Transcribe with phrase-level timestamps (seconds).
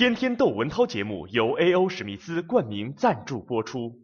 [0.00, 1.86] 天天逗文涛节目由 A.O.
[1.86, 4.00] 史密斯冠名赞助播出。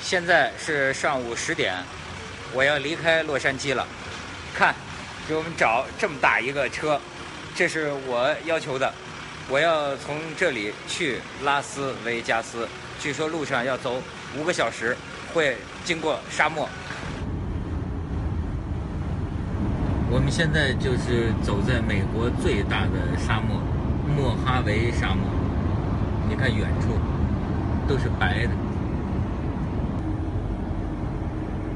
[0.00, 1.76] 现在是上午十点，
[2.52, 3.86] 我要离开洛杉矶了。
[4.52, 4.74] 看，
[5.28, 7.00] 给我们找这么大一个车，
[7.54, 8.92] 这是我要求的。
[9.50, 12.68] 我要从这里去拉斯维加斯，
[13.00, 14.02] 据说路上要走
[14.38, 14.94] 五个小时，
[15.32, 16.68] 会经过沙漠。
[20.10, 23.58] 我们现在就是走在美国最大的沙漠——
[24.14, 25.24] 莫哈维沙漠。
[26.28, 26.88] 你看远处
[27.88, 28.52] 都是白的。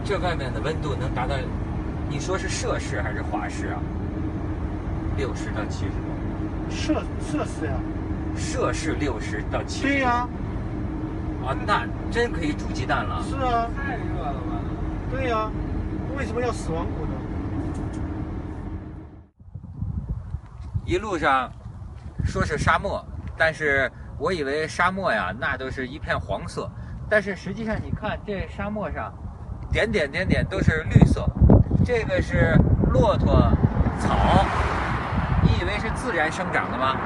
[0.05, 1.37] 这外面的温度能达到，
[2.11, 3.81] 你说是摄氏还是华氏啊？
[5.17, 6.12] 六十到七十。
[6.73, 7.73] 摄摄氏呀？
[8.37, 9.89] 摄氏六十到七十。
[9.89, 10.29] 对呀。
[11.45, 13.23] 啊，那真可以煮鸡蛋了。
[13.23, 13.69] 是啊。
[13.77, 14.61] 太热了吧？
[15.11, 15.50] 对呀。
[16.17, 17.12] 为什么要死亡谷呢？
[20.84, 21.50] 一路上
[22.25, 23.05] 说是沙漠，
[23.37, 26.70] 但是我以为沙漠呀，那都是一片黄色。
[27.09, 29.12] 但是实际上，你看这沙漠上。
[29.70, 31.27] 点点点点都是绿色，
[31.83, 32.59] 这个是
[32.93, 33.50] 骆驼
[33.98, 34.45] 草，
[35.95, 36.97] 自然生长的吗？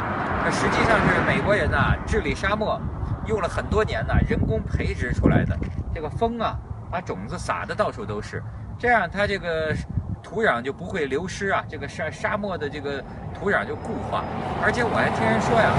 [0.44, 2.80] 那实际上是美国人呐治理沙漠
[3.26, 5.56] 用了很多年呐人工培植出来的。
[5.94, 6.56] 这个风啊
[6.90, 8.42] 把种子撒的到处都是，
[8.78, 9.74] 这样它这个
[10.22, 13.02] 土壤就不会流失啊，这个沙沙漠的这个
[13.34, 14.22] 土壤就固化。
[14.62, 15.70] 而且我还听人说呀，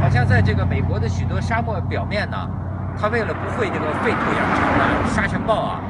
[0.00, 2.36] 好像在这个美国的许多沙漠表面呢，
[2.98, 5.80] 它为了不会这个废土养成啊，沙尘暴啊。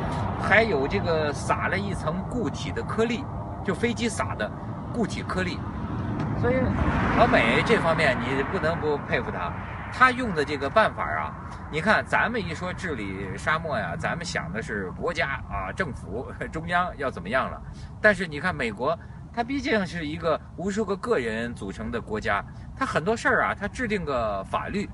[0.41, 3.25] 还有这个撒了一层固体的颗粒，
[3.65, 4.49] 就飞机撒的
[4.95, 5.59] 固体颗粒，
[6.41, 6.57] 所以
[7.17, 9.53] 老美这方面你不能不佩服他。
[9.91, 11.35] 他用的这个办法啊，
[11.73, 17.61] 你看咱们一说治理沙漠呀，咱们想的是国家啊、政府、中央要怎么样了。
[18.01, 18.97] 但是你看美国，
[19.33, 22.45] 它毕竟是一个无数个个人组成的国家，
[22.77, 24.89] 它很多事儿啊，它制定个法律。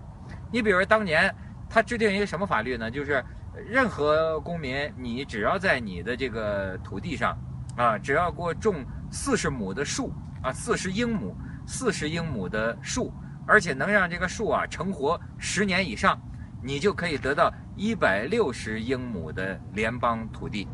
[0.53, 1.35] 你比如说当年
[1.69, 2.91] 他制定一个什么法律呢？
[2.91, 3.25] 就是。
[3.69, 7.39] 任何公民，你只要在你的这个土地上，
[7.77, 10.13] 啊，只要给我种四十亩的树，
[10.45, 11.35] 啊，四十英亩，
[11.67, 13.11] 四十英亩的树，
[13.47, 16.21] 而且能让这个树啊成活十年以上，
[16.63, 20.69] 你就可以得到一百六十英亩的联邦土地。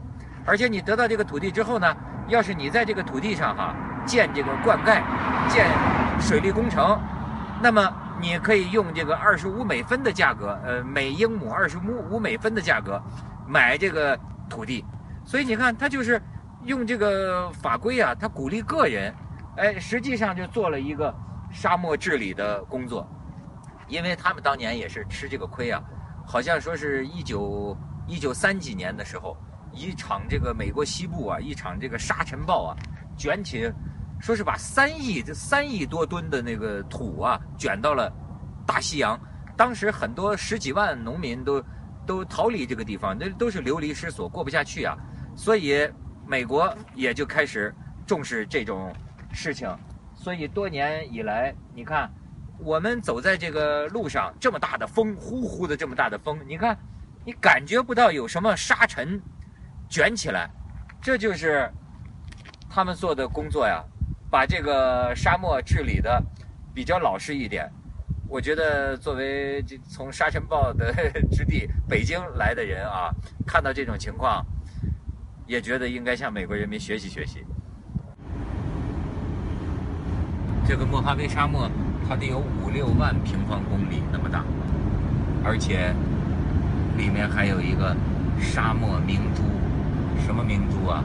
[0.44, 1.96] 而且你得到这个土地之后呢，
[2.28, 5.00] 要是你在这个土地上哈建这个灌溉、
[5.48, 5.66] 建
[6.20, 7.00] 水利工程，
[7.62, 7.90] 那么。
[8.22, 13.02] 你可以用这个二十五美分的价格，呃，每英亩二十五五美分的价格
[13.48, 14.14] 买这个
[14.46, 14.84] 土地，
[15.24, 16.20] 所以你看，他就是
[16.64, 19.10] 用这个法规啊，他鼓励个人，
[19.56, 21.14] 哎，实际上就做了一个
[21.52, 23.06] 沙漠治理的工作，
[23.88, 25.82] 因为他们当年也是吃这个亏啊，
[26.26, 29.36] 好像说是一九一九三几年的时候，
[29.72, 32.76] 一场这个美国西部啊，一场这个沙尘暴啊，
[33.16, 33.70] 卷起。
[34.22, 38.12] 说是把三亿这三亿多吨的那个土啊卷到了
[38.66, 39.18] 大西洋，
[39.56, 41.64] 当时很多十几万农民都
[42.06, 44.94] 都逃离这个地方，那都是流离失所，过不下去啊。
[45.34, 45.90] 所以
[46.26, 47.74] 美国也就开始
[48.06, 48.92] 重视这种
[49.32, 49.68] 事情。
[50.14, 52.10] 所以多年以来，你看
[52.58, 56.76] 我们走在这个路上，这么大的风，呼呼的这么大的风，你看
[57.24, 59.20] 你感觉不到有什么沙尘
[59.88, 60.50] 卷起来，
[61.00, 61.70] 这就是
[62.68, 63.82] 他们做的工作呀。
[64.30, 66.22] 把这个沙漠治理的
[66.72, 67.68] 比较老实一点，
[68.28, 70.94] 我觉得作为从沙尘暴的
[71.32, 73.10] 之地北京来的人啊，
[73.44, 74.46] 看到这种情况，
[75.48, 77.44] 也觉得应该向美国人民学习学习。
[80.70, 81.68] 这个莫哈维沙漠，
[82.08, 84.44] 它得有五六万平方公里那么大，
[85.42, 85.92] 而且
[86.96, 87.96] 里面还有一个
[88.40, 89.42] 沙漠明珠，
[90.24, 91.02] 什么明珠啊？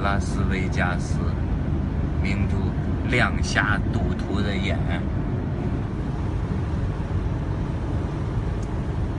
[0.00, 1.18] 拉斯维加斯。
[2.22, 2.54] 明珠
[3.10, 4.78] 亮瞎赌徒的眼。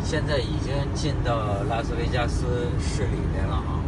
[0.02, 3.79] 现在已经进到拉斯维加斯市里面了啊！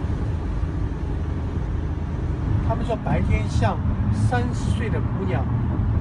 [2.71, 3.77] 他们说白天像
[4.13, 5.43] 三十岁的姑娘，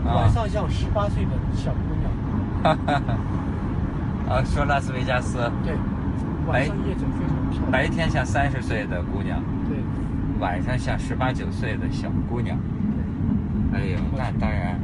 [0.04, 2.12] 晚上像十八岁的小姑娘。
[2.62, 4.34] 哈哈哈！
[4.36, 5.38] 啊，说拉斯维加斯。
[5.64, 5.74] 对。
[6.46, 7.72] 晚上夜景非常漂亮。
[7.72, 9.42] 白天像三十岁的姑娘。
[9.68, 9.78] 对。
[10.38, 12.56] 晚上像十八九岁的小姑娘。
[13.74, 14.78] 哎呦，那当然，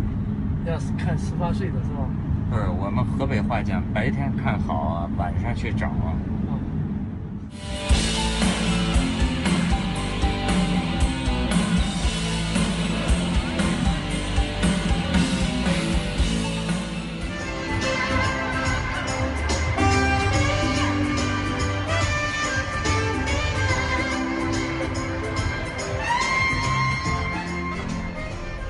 [0.64, 2.02] 要是看十八岁的是吧？
[2.50, 6.10] 不是，我们河北话讲，白天看好啊，晚上去找啊。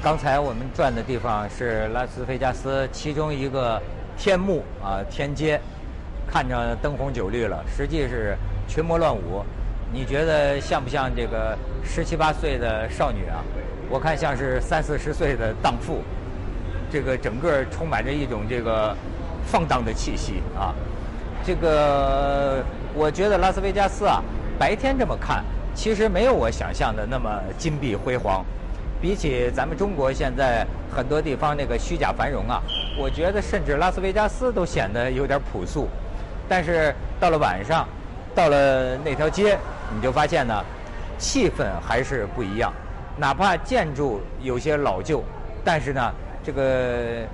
[0.07, 3.83] 刚才我们转的地方是拉斯维加斯其中一个
[4.17, 5.61] 天幕啊天街，
[6.31, 8.39] 看着灯红酒绿了，实际是
[8.69, 9.45] 群魔乱舞。
[9.93, 13.43] 你觉得像不像这个十七八岁的少女啊？
[13.91, 16.01] 我看像是三四十岁的荡妇。
[16.89, 18.97] 这个整个充满着一种这个
[19.45, 20.73] 放荡的气息啊。
[21.45, 22.63] 这个
[22.95, 24.23] 我觉得拉斯维加斯啊，
[24.57, 25.45] 白天这么看，
[25.75, 28.47] 其实没有我想象的那么金碧辉煌。
[29.01, 32.63] 比起咱们中国现在很多地方那个虚假繁荣啊，
[32.99, 35.89] 我觉得甚至拉斯维加斯都显得有点朴素。
[36.49, 37.87] 但是到了晚上，
[38.35, 39.59] 到了那条街，
[39.95, 40.65] 你就发现呢，
[41.19, 42.73] 气氛还是不一样。
[43.19, 45.23] 哪怕建筑有些老旧，
[45.65, 46.13] 但是呢，
[46.45, 47.25] 这个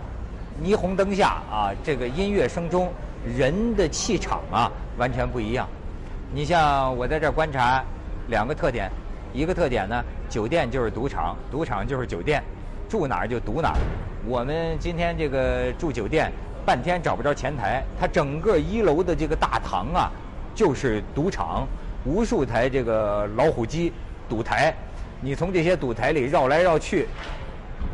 [0.63, 2.93] 霓虹灯下啊，这个音乐声中，
[3.37, 5.69] 人的气场啊，完全不一样。
[6.35, 7.85] 你像我在这儿观察
[8.29, 8.91] 两个特点，
[9.33, 10.05] 一个特点呢。
[10.29, 12.43] 酒店就是赌场，赌场就是酒店，
[12.89, 13.79] 住哪儿就赌哪儿。
[14.27, 16.33] 我们今天这个住酒店，
[16.65, 20.11] 半天找不着前台，它整个一楼的这个大堂啊，
[20.55, 21.67] 就是赌场，
[22.07, 23.93] 无数台这个老虎机
[24.27, 24.75] 赌台，
[25.21, 27.07] 你从这些赌台里绕来绕去，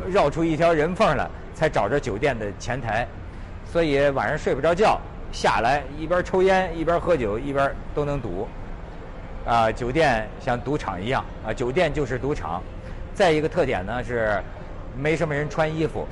[0.09, 3.05] 绕出一条人缝来，才找着酒店的前台。
[3.65, 4.97] 所以晚上睡不着觉，
[5.33, 8.47] 下来一边抽烟一边喝酒一边都能赌。
[9.49, 12.61] 啊，酒店像赌场一样啊，酒店就是赌场。
[13.15, 14.39] 再一个特点呢是，
[14.95, 16.05] 没什么人穿衣服。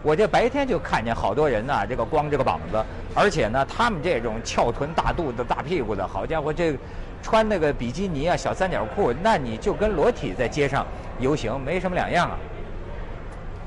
[0.00, 2.80] 我这白天就看见好多人呢，这个光着个膀子，
[3.16, 6.72] 而且呢，他们这种翘臀大肚子、大屁股的，好家伙，这
[7.20, 10.86] 穿那个比基尼啊、小三角裤，那你就跟裸体在街上
[11.18, 12.38] 游行没什么两样啊。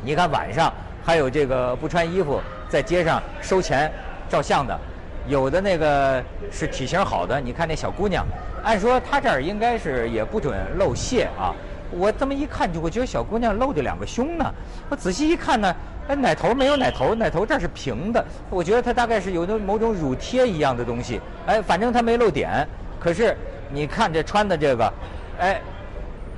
[0.02, 0.74] 你看晚上
[1.04, 3.92] 还有这个不穿衣服在街上收钱
[4.30, 4.80] 照相的。
[5.28, 8.26] 有的那个是体型好的，你看那小姑娘，
[8.64, 11.54] 按说她这儿应该是也不准露馅啊。
[11.94, 14.46] 我这么一看，就我觉得小姑娘露着两个胸呢。
[14.88, 15.76] 我仔细一看呢，
[16.08, 18.26] 哎，奶头没有奶头，奶头这是平的。
[18.50, 21.20] 我觉得她大概是有的某种乳贴一样的东西。
[21.48, 22.66] 哎，反正她没露点。
[22.98, 23.36] 可是
[23.70, 24.94] 你看这穿的这个，
[25.40, 25.62] 哎，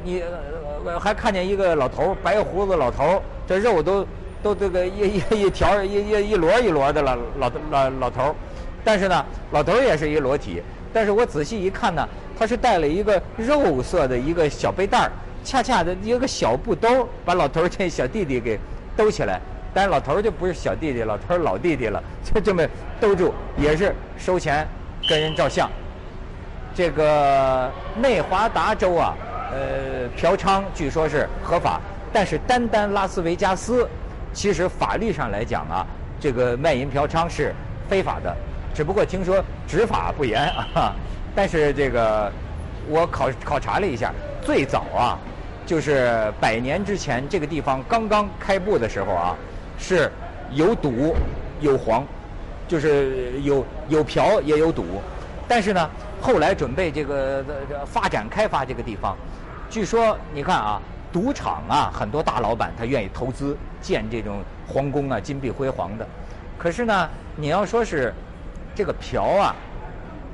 [0.03, 0.23] 你
[0.99, 4.07] 还看见一个老头白胡子老头这肉都
[4.41, 8.35] 都这个一一一条一一一摞一摞的了，老老老头
[8.83, 10.63] 但是呢，老头儿也是一裸体。
[10.93, 12.07] 但是我仔细一看呢，
[12.37, 15.11] 他是带了一个肉色的一个小背带儿，
[15.43, 18.59] 恰恰的一个小布兜，把老头儿这小弟弟给
[18.95, 19.41] 兜起来。
[19.73, 22.63] 但是老头儿就不是小弟弟，老头儿老弟弟了， 就这么
[23.01, 24.67] 兜住，也是收钱
[25.09, 25.67] 跟人照相。
[26.75, 29.15] 这个内华达州啊，
[29.51, 31.81] 呃，嫖娼据说是合法，
[32.13, 33.89] 但是单单拉斯维加斯，
[34.31, 35.85] 其实法律上来讲啊，
[36.19, 37.51] 这个卖淫嫖娼是
[37.89, 38.35] 非法的。
[38.73, 40.41] 只不过听说执法不严
[40.73, 40.93] 啊，
[41.35, 42.31] 但是这个
[42.89, 44.11] 我考考察了一下，
[44.41, 45.17] 最早啊，
[45.65, 49.35] 就是百年之前这个地方刚刚开埠的时候啊，
[49.77, 50.11] 是
[50.51, 51.15] 有赌
[51.61, 52.03] 有黄，
[52.67, 54.83] 就是有有嫖也有赌，
[55.47, 55.89] 但是呢，
[56.19, 57.45] 后来准备这个
[57.85, 59.15] 发展开发这个地方，
[59.69, 60.81] 据说你看啊，
[61.11, 66.07] 赌场啊，很多大老板他愿意投资建这种皇宫啊，金碧辉煌的，
[66.57, 68.11] 可是呢，你要说是。
[68.75, 69.55] 这个嫖啊，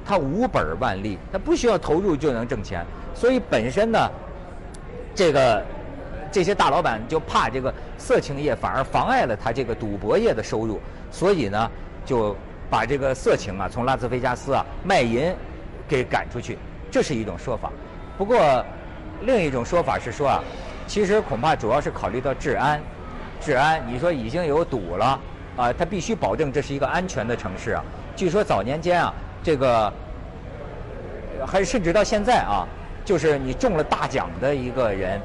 [0.05, 4.09] 它无本万利，它不需要投入就能挣钱，所以本身呢，
[5.13, 5.65] 这个
[6.31, 10.79] 这些大老板就怕这个色情业反而妨碍了他这个赌博业的收入，
[11.11, 11.71] 所以呢，
[12.05, 12.35] 就
[12.69, 15.35] 把这个色情啊从拉斯维加斯啊卖淫
[15.87, 16.57] 给赶出去，
[16.91, 17.71] 这是一种说法。
[18.17, 18.63] 不过
[19.21, 20.43] 另一种说法是说啊，
[20.87, 22.79] 其实恐怕主要是考虑到治安，
[23.41, 25.19] 治安，你说已经有赌了
[25.57, 27.83] 啊，他必须保证这是一个安全的城市啊。
[28.19, 29.89] 据说早年间啊，这个
[31.47, 32.67] 还甚至到现在啊，
[33.05, 35.21] 就是你中了大奖的一个人，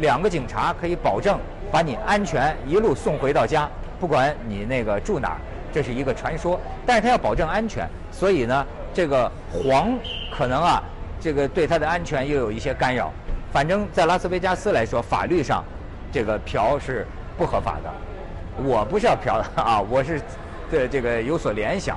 [0.00, 1.38] 两个警察可以保证
[1.70, 3.70] 把你安全一路送回到家，
[4.00, 5.36] 不管你那个住哪儿，
[5.72, 6.60] 这是一个传说。
[6.84, 9.96] 但是他要保证安全，所以呢，这个黄
[10.36, 10.82] 可能啊，
[11.20, 13.12] 这个对他的安全又有一些干扰。
[13.52, 15.62] 反正，在拉斯维加斯来说，法律上
[16.10, 17.06] 这个嫖是
[17.38, 18.64] 不合法的。
[18.64, 20.20] 我不是要嫖的 啊，我是
[20.68, 21.96] 对这个有所联想。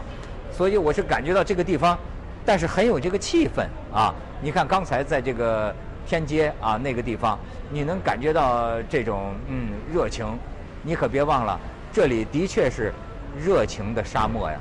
[0.55, 1.97] 所以我是感觉到这个地方，
[2.45, 4.13] 但是很有这个气氛啊！
[4.41, 5.75] 你看刚才在这个
[6.07, 7.37] 天街啊那个地方，
[7.69, 10.25] 你能感觉到这种嗯热情。
[10.81, 11.59] 你可别忘了，
[11.91, 12.93] 这里的确是
[13.37, 14.57] 热情的沙漠呀。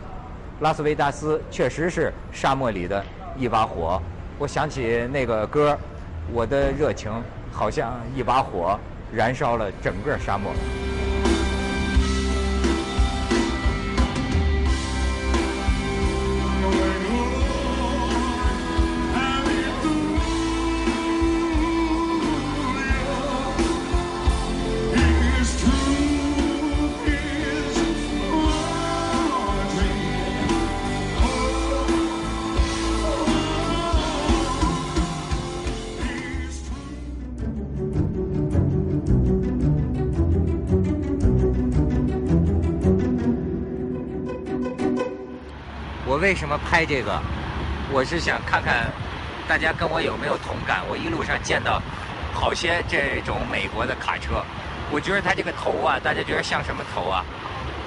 [0.61, 3.05] 拉斯维加斯确实是沙漠里的
[3.37, 4.03] 一把火。
[4.37, 5.79] 我想起那个歌，
[6.33, 7.13] 我的热情
[7.53, 8.77] 好像一把火，
[9.13, 10.51] 燃烧了整个沙漠。
[46.25, 47.21] 为什么拍这个？
[47.93, 48.91] 我是想看看
[49.47, 50.81] 大家跟我有没有同感。
[50.89, 51.83] 我一路上见到
[52.33, 54.43] 好些这种美国的卡车，
[54.91, 57.23] 我觉得它这个头啊，大家觉得像什么头啊？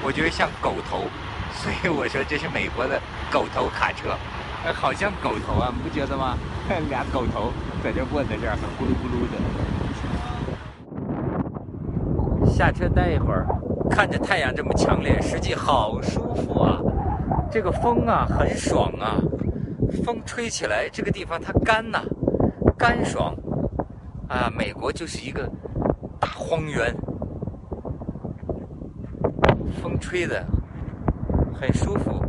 [0.04, 1.06] 我觉得像狗头，
[1.58, 3.02] 所以我说这是美国的
[3.32, 4.16] 狗头卡车，
[4.72, 6.38] 好像狗头啊，你不觉得吗？
[6.92, 7.52] 俩狗头
[7.84, 9.38] 在这卧在这儿，咕噜咕噜的。
[12.46, 13.48] 下车待一会儿，
[13.90, 16.78] 看着太阳这么强烈，实际好舒服啊！
[17.50, 19.22] 这个风啊，很爽啊。
[20.04, 22.02] 风吹起来，这个地方它干呐，
[22.78, 23.34] 干爽，
[24.28, 25.50] 啊，美国就是一个
[26.20, 26.94] 大荒原，
[29.82, 30.46] 风吹的
[31.54, 32.22] 很舒服。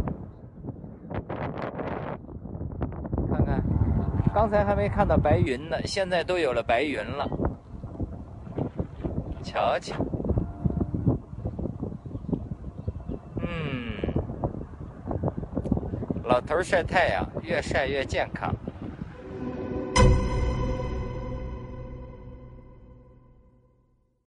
[3.28, 3.62] 看看，
[4.32, 7.28] 刚才还没看到白云呢，现在都有了白云了，
[9.42, 9.94] 瞧瞧。
[16.38, 18.54] 老头晒太阳，越晒越健康。